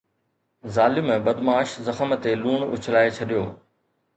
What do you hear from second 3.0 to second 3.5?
ڇڏيو